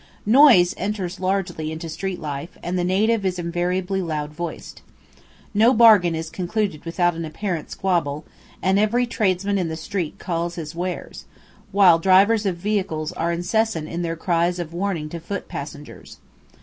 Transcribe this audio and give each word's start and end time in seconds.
Noise 0.25 0.73
enters 0.79 1.19
largely 1.19 1.71
into 1.71 1.87
street 1.87 2.19
life, 2.19 2.57
and 2.63 2.75
the 2.75 2.83
native 2.83 3.23
is 3.23 3.37
invariably 3.37 4.01
loud 4.01 4.31
voiced. 4.31 4.81
No 5.53 5.75
bargain 5.75 6.15
is 6.15 6.31
concluded 6.31 6.85
without 6.85 7.13
an 7.13 7.23
apparent 7.23 7.69
squabble, 7.69 8.25
and 8.63 8.79
every 8.79 9.05
tradesman 9.05 9.59
in 9.59 9.67
the 9.69 9.77
street 9.77 10.17
calls 10.17 10.55
his 10.55 10.73
wares, 10.73 11.25
while 11.71 11.99
drivers 11.99 12.47
of 12.47 12.57
vehicles 12.57 13.11
are 13.11 13.31
incessant 13.31 13.87
in 13.87 14.01
their 14.01 14.15
cries 14.15 14.57
of 14.57 14.73
warning 14.73 15.07
to 15.09 15.19
foot 15.19 15.47
passengers. 15.47 16.17